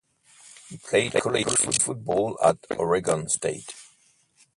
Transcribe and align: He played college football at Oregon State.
He 0.67 0.77
played 0.77 1.13
college 1.13 1.55
football 1.79 2.35
at 2.43 2.57
Oregon 2.79 3.29
State. 3.29 3.75